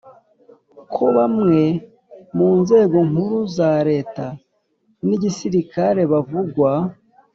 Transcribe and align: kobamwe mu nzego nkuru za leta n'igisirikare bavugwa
kobamwe 0.93 1.61
mu 2.37 2.49
nzego 2.61 2.97
nkuru 3.09 3.37
za 3.55 3.71
leta 3.89 4.25
n'igisirikare 5.05 6.01
bavugwa 6.11 6.71